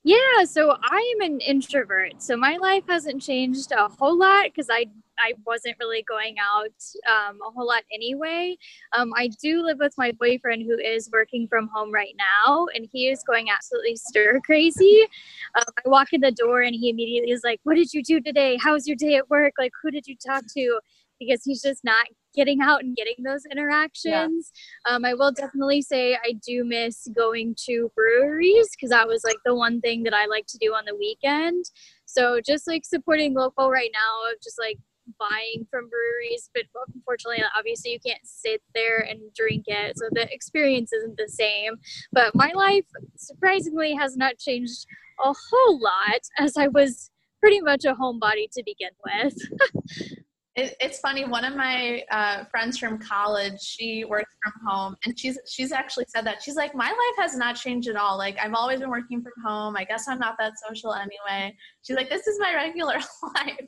[0.06, 2.23] Yeah, so I am an introvert.
[2.23, 4.86] So my life hasn't changed a whole lot because I
[5.20, 6.74] I wasn't really going out
[7.08, 8.58] um, a whole lot anyway.
[8.94, 12.88] Um, I do live with my boyfriend who is working from home right now, and
[12.92, 15.08] he is going absolutely stir crazy.
[15.56, 18.20] Um, I walk in the door and he immediately is like, "What did you do
[18.20, 18.58] today?
[18.62, 19.54] How was your day at work?
[19.58, 20.80] Like, who did you talk to?"
[21.20, 24.52] Because he's just not getting out and getting those interactions.
[24.86, 24.96] Yeah.
[24.96, 29.38] Um, I will definitely say I do miss going to breweries because that was like
[29.46, 31.66] the one thing that I like to do on the weekend.
[32.06, 34.78] So just like supporting local right now of just like
[35.17, 40.32] buying from breweries, but unfortunately, obviously, you can't sit there and drink it, so the
[40.34, 41.76] experience isn't the same.
[42.12, 42.86] But my life
[43.17, 44.86] surprisingly has not changed
[45.24, 49.36] a whole lot, as I was pretty much a homebody to begin with.
[50.60, 51.24] It, it's funny.
[51.24, 56.04] One of my uh, friends from college, she works from home, and she's she's actually
[56.10, 58.17] said that she's like, my life has not changed at all.
[58.17, 59.78] Like I've always been working from home.
[59.78, 61.56] I guess I'm not that social anyway.
[61.84, 62.95] She's like, this is my regular
[63.36, 63.67] life.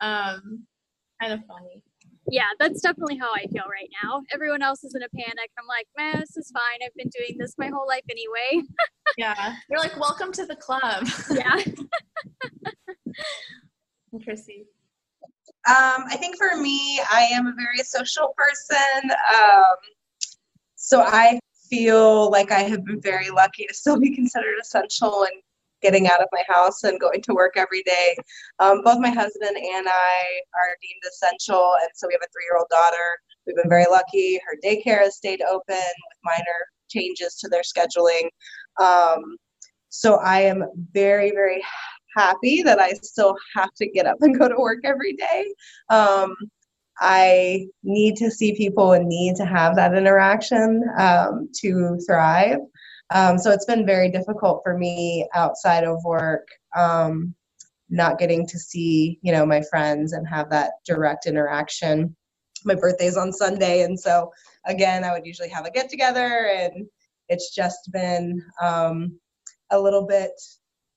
[0.00, 0.66] Um,
[1.20, 1.82] kind of funny.
[2.28, 4.22] Yeah, that's definitely how I feel right now.
[4.34, 5.50] Everyone else is in a panic.
[5.58, 6.84] I'm like, man, this is fine.
[6.84, 8.66] I've been doing this my whole life anyway.
[9.16, 11.06] yeah, you're like, welcome to the club.
[11.30, 11.62] yeah.
[14.12, 14.64] Interesting.
[15.68, 19.10] Um, I think for me, I am a very social person.
[19.34, 19.76] Um,
[20.74, 25.42] so I feel like I have been very lucky to still be considered essential and
[25.86, 28.16] getting out of my house and going to work every day.
[28.58, 30.14] Um, both my husband and I
[30.58, 33.08] are deemed essential, and so we have a three year old daughter.
[33.46, 34.40] We've been very lucky.
[34.44, 38.28] Her daycare has stayed open with minor changes to their scheduling.
[38.80, 39.36] Um,
[39.88, 41.62] so I am very, very
[42.16, 45.54] happy that I still have to get up and go to work every day.
[45.90, 46.34] Um,
[46.98, 52.58] I need to see people and need to have that interaction um, to thrive.
[53.10, 57.34] Um, so it's been very difficult for me outside of work, um,
[57.88, 62.16] not getting to see, you know, my friends and have that direct interaction.
[62.64, 64.32] My birthday's on Sunday, and so
[64.66, 66.86] again, I would usually have a get together, and
[67.28, 69.18] it's just been um,
[69.70, 70.32] a little bit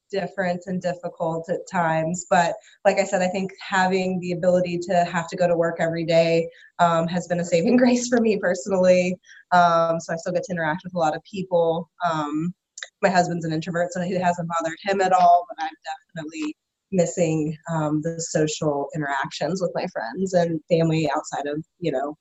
[0.10, 2.26] different and difficult at times.
[2.30, 5.78] But like I said, I think having the ability to have to go to work
[5.80, 9.16] every day um, has been a saving grace for me personally.
[9.52, 11.90] Um, so I still get to interact with a lot of people.
[12.10, 12.54] Um,
[13.02, 15.74] my husband's an introvert, so it hasn't bothered him at all, but I'm
[16.16, 16.56] definitely
[16.92, 22.18] missing um, the social interactions with my friends and family outside of, you know,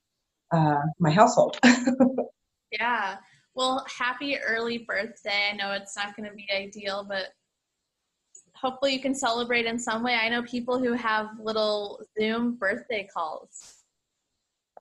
[0.52, 1.58] uh, my household.
[2.72, 3.16] yeah.
[3.54, 5.50] Well, happy early birthday.
[5.52, 7.28] I know it's not going to be ideal, but
[8.54, 10.14] hopefully you can celebrate in some way.
[10.14, 13.77] I know people who have little Zoom birthday calls.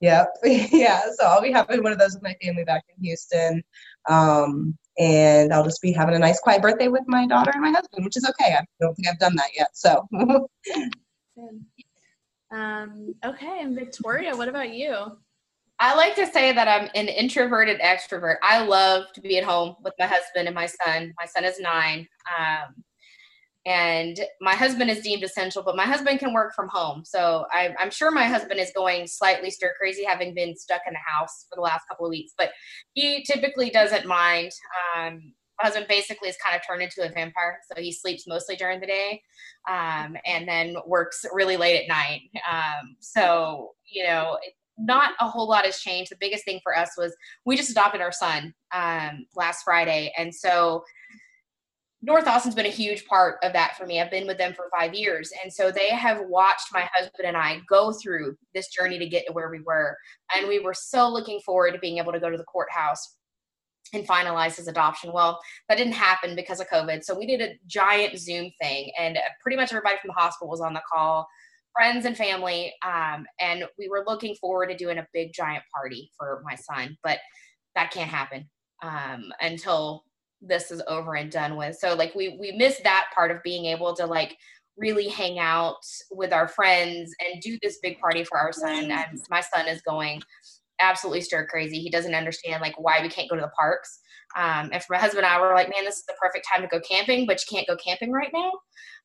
[0.01, 0.27] Yep.
[0.71, 1.01] Yeah.
[1.17, 3.63] So I'll be having one of those with my family back in Houston.
[4.09, 7.71] Um, and I'll just be having a nice quiet birthday with my daughter and my
[7.71, 8.55] husband, which is okay.
[8.55, 9.69] I don't think I've done that yet.
[9.73, 10.07] So.
[12.51, 13.59] um, okay.
[13.61, 15.17] And Victoria, what about you?
[15.79, 18.37] I like to say that I'm an introverted extrovert.
[18.41, 21.13] I love to be at home with my husband and my son.
[21.19, 22.07] My son is nine.
[22.39, 22.83] Um,
[23.67, 27.03] and my husband is deemed essential but my husband can work from home.
[27.05, 30.93] So I, am sure my husband is going slightly stir crazy having been stuck in
[30.93, 32.51] the house for the last couple of weeks but
[32.93, 34.51] he typically doesn't mind.
[34.95, 38.55] Um, my husband basically is kind of turned into a vampire so he sleeps mostly
[38.55, 39.21] during the day
[39.69, 42.21] um, and then works really late at night.
[42.49, 44.37] Um, so you know
[44.77, 46.11] not a whole lot has changed.
[46.11, 50.13] The biggest thing for us was we just adopted our son um, last friday.
[50.17, 50.83] And so
[52.03, 53.99] North Austin's been a huge part of that for me.
[53.99, 55.31] I've been with them for five years.
[55.43, 59.25] And so they have watched my husband and I go through this journey to get
[59.25, 59.97] to where we were.
[60.35, 63.17] And we were so looking forward to being able to go to the courthouse
[63.93, 65.11] and finalize his adoption.
[65.11, 67.03] Well, that didn't happen because of COVID.
[67.03, 70.61] So we did a giant Zoom thing, and pretty much everybody from the hospital was
[70.61, 71.27] on the call,
[71.73, 72.73] friends and family.
[72.85, 76.97] Um, and we were looking forward to doing a big giant party for my son,
[77.03, 77.19] but
[77.75, 78.49] that can't happen
[78.83, 80.03] um, until
[80.41, 81.77] this is over and done with.
[81.77, 84.37] So like we we miss that part of being able to like
[84.77, 88.91] really hang out with our friends and do this big party for our son.
[88.91, 90.21] And my son is going
[90.79, 91.79] absolutely stir crazy.
[91.79, 93.99] He doesn't understand like why we can't go to the parks.
[94.35, 96.61] Um, and for my husband and I, we're like, man, this is the perfect time
[96.61, 98.51] to go camping, but you can't go camping right now.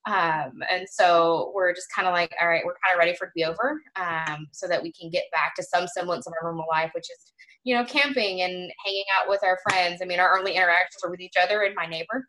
[0.04, 3.26] Um, and so we're just kind of like, all right, we're kind of ready for
[3.26, 6.34] it to be over um, so that we can get back to some semblance of
[6.42, 7.32] our normal life, which is,
[7.64, 10.00] you know, camping and hanging out with our friends.
[10.02, 12.26] I mean, our only interactions are with each other and my neighbor.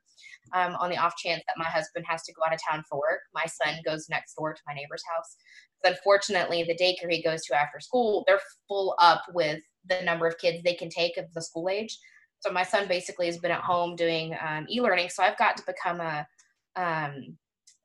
[0.54, 3.00] Um, on the off chance that my husband has to go out of town for
[3.00, 5.38] work, my son goes next door to my neighbor's house.
[5.84, 10.38] Unfortunately, the daycare he goes to after school, they're full up with the number of
[10.38, 11.98] kids they can take of the school age.
[12.42, 15.10] So my son basically has been at home doing um, e-learning.
[15.10, 16.28] So I've got to become a
[16.76, 17.38] um,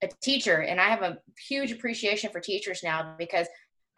[0.03, 3.47] a teacher, and I have a huge appreciation for teachers now because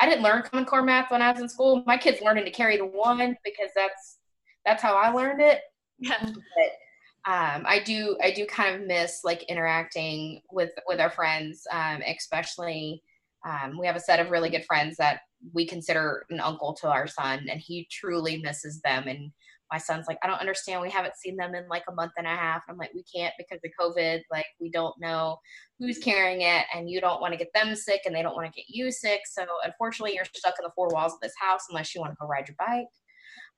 [0.01, 1.85] I didn't learn Common Core math when I was in school.
[1.87, 4.19] My kids learning to carry the one because that's
[4.65, 5.61] that's how I learned it.
[5.99, 6.17] Yeah.
[6.23, 11.67] But um, I do I do kind of miss like interacting with with our friends,
[11.71, 13.03] um, especially.
[13.47, 15.21] Um, we have a set of really good friends that
[15.55, 19.09] we consider an uncle to our son, and he truly misses them.
[19.09, 19.33] And
[19.71, 20.83] my son's like, I don't understand.
[20.83, 22.63] We haven't seen them in like a month and a half.
[22.69, 24.23] I'm like, we can't because of COVID.
[24.31, 25.39] Like, we don't know
[25.79, 28.53] who's carrying it, and you don't want to get them sick, and they don't want
[28.53, 29.21] to get you sick.
[29.27, 32.17] So, unfortunately, you're stuck in the four walls of this house unless you want to
[32.21, 32.87] go ride your bike.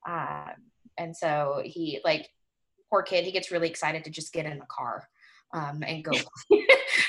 [0.07, 0.55] Um,
[0.97, 2.29] and so he, like,
[2.89, 5.07] poor kid, he gets really excited to just get in the car.
[5.53, 6.11] Um, and go.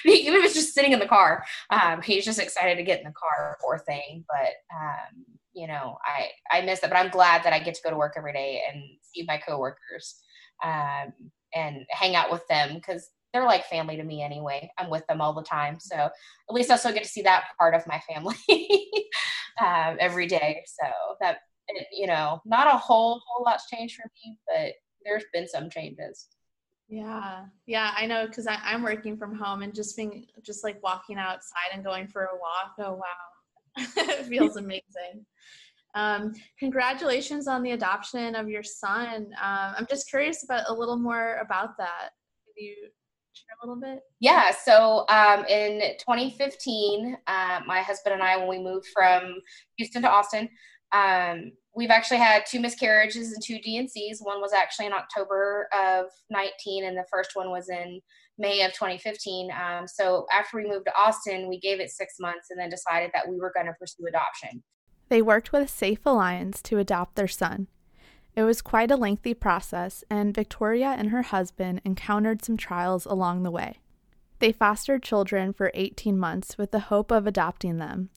[0.06, 3.06] Even if it's just sitting in the car, um, he's just excited to get in
[3.06, 4.24] the car, poor thing.
[4.28, 5.24] But um,
[5.54, 6.28] you know, I
[6.58, 8.62] I miss it, but I'm glad that I get to go to work every day
[8.70, 10.16] and see my coworkers
[10.62, 11.12] um,
[11.54, 14.70] and hang out with them because they're like family to me anyway.
[14.78, 16.10] I'm with them all the time, so at
[16.50, 18.36] least I still get to see that part of my family
[19.64, 20.62] um, every day.
[20.66, 20.86] So
[21.20, 21.38] that
[21.92, 24.72] you know, not a whole whole lot's changed for me, but
[25.04, 26.28] there's been some changes.
[26.88, 31.16] Yeah, yeah, I know because I'm working from home and just being just like walking
[31.16, 32.74] outside and going for a walk.
[32.78, 35.24] Oh wow, it feels amazing.
[35.94, 39.28] Um, congratulations on the adoption of your son.
[39.40, 42.10] Um, I'm just curious about a little more about that.
[42.44, 42.74] Can you
[43.32, 44.00] share a little bit?
[44.20, 44.50] Yeah.
[44.50, 49.36] So um, in 2015, uh, my husband and I, when we moved from
[49.76, 50.48] Houston to Austin,
[50.92, 54.20] um, we've actually had two miscarriages and two D&Cs.
[54.20, 58.00] One was actually in October of 19, and the first one was in
[58.38, 59.50] May of 2015.
[59.50, 63.10] Um, so after we moved to Austin, we gave it six months and then decided
[63.14, 64.62] that we were going to pursue adoption.
[65.08, 67.68] They worked with Safe Alliance to adopt their son.
[68.36, 73.42] It was quite a lengthy process, and Victoria and her husband encountered some trials along
[73.42, 73.78] the way.
[74.40, 78.10] They fostered children for 18 months with the hope of adopting them,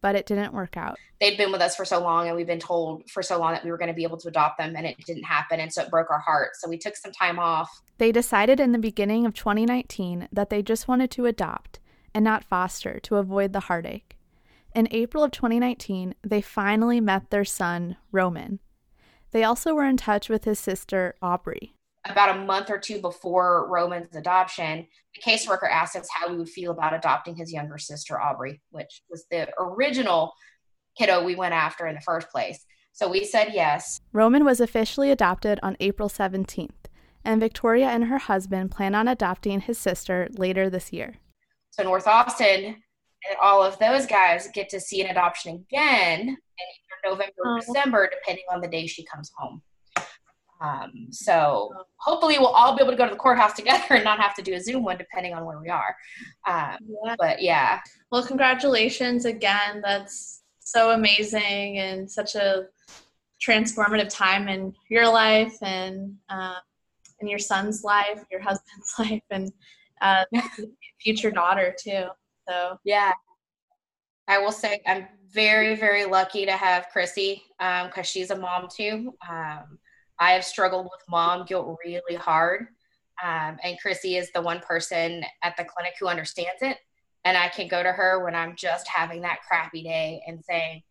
[0.00, 0.98] but it didn't work out.
[1.20, 3.64] They'd been with us for so long, and we've been told for so long that
[3.64, 5.60] we were going to be able to adopt them, and it didn't happen.
[5.60, 6.50] And so it broke our heart.
[6.54, 7.82] So we took some time off.
[7.98, 11.80] They decided in the beginning of 2019 that they just wanted to adopt
[12.14, 14.16] and not foster to avoid the heartache.
[14.74, 18.60] In April of 2019, they finally met their son, Roman.
[19.30, 21.74] They also were in touch with his sister, Aubrey
[22.08, 26.48] about a month or two before Roman's adoption, the caseworker asked us how we would
[26.48, 30.32] feel about adopting his younger sister, Aubrey, which was the original
[30.96, 32.64] kiddo we went after in the first place.
[32.92, 34.00] So we said yes.
[34.12, 36.70] Roman was officially adopted on April 17th,
[37.24, 41.16] and Victoria and her husband plan on adopting his sister later this year.
[41.70, 47.10] So North Austin and all of those guys get to see an adoption again in
[47.10, 47.60] November or oh.
[47.60, 49.62] December, depending on the day she comes home.
[50.60, 54.20] Um, so hopefully we'll all be able to go to the courthouse together and not
[54.20, 55.96] have to do a Zoom one depending on where we are.
[56.46, 57.16] Um, yeah.
[57.18, 57.80] But yeah.
[58.10, 59.80] Well, congratulations again.
[59.82, 62.66] That's so amazing and such a
[63.46, 66.56] transformative time in your life and uh,
[67.20, 69.52] in your son's life, your husband's life, and
[70.00, 70.24] uh,
[71.00, 72.06] future daughter too.
[72.48, 73.12] So yeah,
[74.26, 78.68] I will say I'm very very lucky to have Chrissy because um, she's a mom
[78.74, 79.14] too.
[79.28, 79.78] Um,
[80.20, 82.68] I have struggled with mom guilt really hard.
[83.22, 86.78] Um, and Chrissy is the one person at the clinic who understands it.
[87.24, 90.82] And I can go to her when I'm just having that crappy day and saying,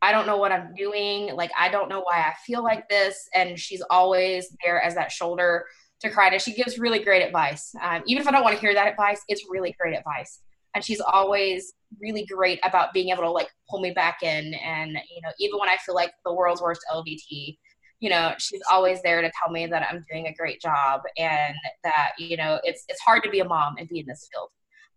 [0.00, 1.34] I don't know what I'm doing.
[1.34, 3.28] Like, I don't know why I feel like this.
[3.34, 5.64] And she's always there as that shoulder
[6.00, 6.38] to cry to.
[6.38, 7.72] She gives really great advice.
[7.80, 10.40] Um, even if I don't want to hear that advice, it's really great advice.
[10.74, 14.54] And she's always really great about being able to like pull me back in.
[14.54, 17.56] And, you know, even when I feel like the world's worst LVT,
[18.02, 21.54] you know she's always there to tell me that i'm doing a great job and
[21.84, 24.50] that you know it's it's hard to be a mom and be in this field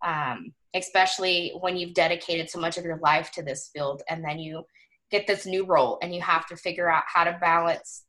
[0.04, 4.38] um, especially when you've dedicated so much of your life to this field and then
[4.38, 4.62] you
[5.10, 8.04] get this new role and you have to figure out how to balance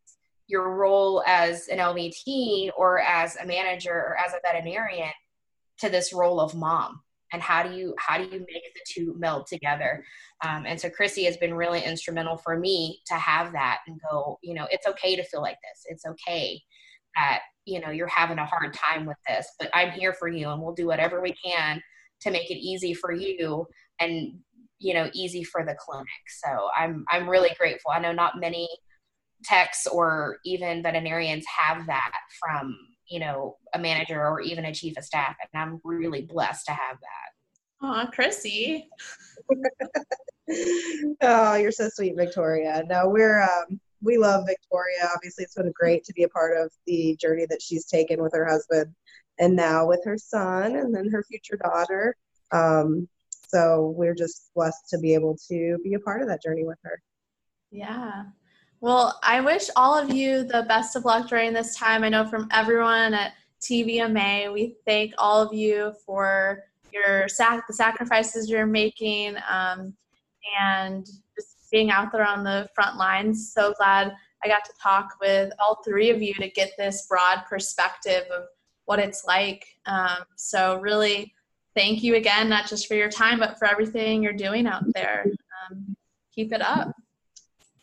[0.47, 5.11] your role as an lvt or as a manager or as a veterinarian
[5.77, 6.99] to this role of mom
[7.33, 10.03] and how do you how do you make the two meld together?
[10.45, 14.37] Um, and so chrissy has been really instrumental for me to have that and go
[14.43, 15.85] you know it's okay to feel like this.
[15.87, 16.61] It's okay
[17.15, 20.49] that you know you're having a hard time with this but i'm here for you
[20.49, 21.81] and we'll do whatever we can
[22.21, 23.65] to make it easy for you
[23.99, 24.39] and
[24.79, 26.07] you know easy for the clinic.
[26.41, 27.91] So i'm i'm really grateful.
[27.91, 28.67] I know not many
[29.43, 32.75] techs or even veterinarians have that from
[33.09, 35.35] you know, a manager or even a chief of staff.
[35.41, 37.27] And I'm really blessed to have that.
[37.81, 38.87] Oh, Chrissy.
[41.21, 42.83] oh, you're so sweet, Victoria.
[42.87, 45.09] No, we're um, we love Victoria.
[45.15, 48.33] Obviously, it's been great to be a part of the journey that she's taken with
[48.33, 48.93] her husband,
[49.39, 52.15] and now with her son, and then her future daughter.
[52.51, 53.07] Um,
[53.49, 56.79] so we're just blessed to be able to be a part of that journey with
[56.83, 57.01] her.
[57.71, 58.23] Yeah.
[58.79, 62.03] Well, I wish all of you the best of luck during this time.
[62.03, 66.63] I know from everyone at TVMA, we thank all of you for
[66.93, 69.93] your sac- the sacrifices you're making um,
[70.61, 73.51] and just being out there on the front lines.
[73.51, 77.45] So glad I got to talk with all three of you to get this broad
[77.49, 78.43] perspective of
[78.85, 79.65] what it's like.
[79.87, 81.33] Um, so, really,
[81.75, 85.25] thank you again, not just for your time, but for everything you're doing out there.
[85.71, 85.95] Um,
[86.33, 86.93] keep it up.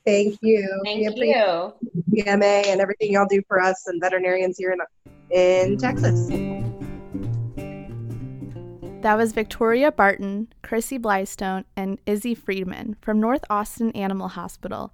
[0.04, 0.80] Thank you.
[0.84, 1.72] Thank you.
[2.10, 6.28] TVMA and everything y'all do for us and veterinarians here in, in Texas.
[9.02, 14.92] That was Victoria Barton, Chrissy Blystone, and Izzy Friedman from North Austin Animal Hospital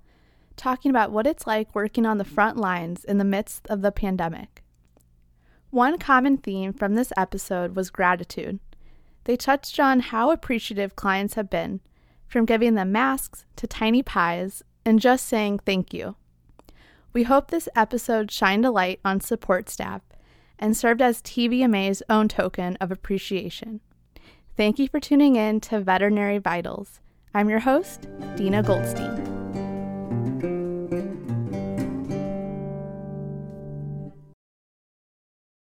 [0.60, 3.90] talking about what it's like working on the front lines in the midst of the
[3.90, 4.62] pandemic.
[5.70, 8.60] One common theme from this episode was gratitude.
[9.24, 11.80] They touched on how appreciative clients have been,
[12.28, 16.16] from giving them masks to tiny pies and just saying thank you.
[17.12, 20.02] We hope this episode shined a light on support staff
[20.58, 23.80] and served as TVMA's own token of appreciation.
[24.56, 27.00] Thank you for tuning in to Veterinary Vitals.
[27.34, 28.06] I'm your host,
[28.36, 29.39] Dina Goldstein.